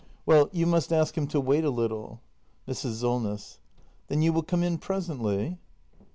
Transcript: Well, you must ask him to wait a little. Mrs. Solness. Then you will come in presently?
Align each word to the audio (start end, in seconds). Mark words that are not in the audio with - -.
Well, 0.25 0.49
you 0.51 0.65
must 0.65 0.91
ask 0.91 1.15
him 1.15 1.27
to 1.27 1.39
wait 1.39 1.63
a 1.63 1.69
little. 1.69 2.21
Mrs. 2.67 3.01
Solness. 3.01 3.59
Then 4.07 4.23
you 4.23 4.33
will 4.33 4.41
come 4.41 4.63
in 4.63 4.79
presently? 4.79 5.59